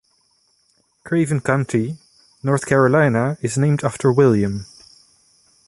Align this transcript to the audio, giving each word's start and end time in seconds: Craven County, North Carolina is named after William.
Craven 1.03 1.41
County, 1.41 1.95
North 2.41 2.65
Carolina 2.65 3.37
is 3.43 3.55
named 3.55 3.83
after 3.83 4.11
William. 4.11 4.65